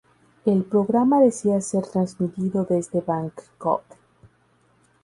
[0.45, 3.83] El programa decía ser transmitido desde Bangkok.